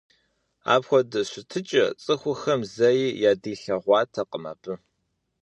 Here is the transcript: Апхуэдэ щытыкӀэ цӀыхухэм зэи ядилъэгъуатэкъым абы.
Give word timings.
Апхуэдэ 0.73 1.21
щытыкӀэ 1.29 1.85
цӀыхухэм 2.03 2.61
зэи 2.75 3.05
ядилъэгъуатэкъым 3.31 4.43
абы. 4.51 4.73